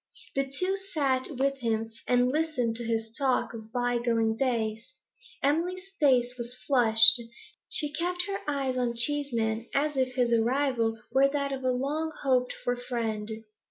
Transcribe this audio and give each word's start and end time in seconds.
The 0.33 0.51
two 0.51 0.77
sat 0.95 1.27
with 1.37 1.59
him, 1.59 1.91
and 2.07 2.31
listened 2.31 2.75
to 2.77 2.83
his 2.83 3.11
talk 3.11 3.53
of 3.53 3.71
bygone 3.71 4.35
days. 4.35 4.95
Emily's 5.43 5.91
face 5.99 6.33
was 6.39 6.55
flushed; 6.65 7.21
she 7.69 7.93
kept 7.93 8.23
her 8.25 8.39
eyes 8.47 8.77
on 8.77 8.95
Cheeseman 8.95 9.69
as 9.75 9.95
if 9.95 10.15
his 10.15 10.33
arrival 10.33 10.97
were 11.11 11.27
that 11.29 11.51
of 11.51 11.63
a 11.63 11.69
long 11.69 12.11
hoped 12.23 12.51
for 12.63 12.75
friend. 12.75 13.29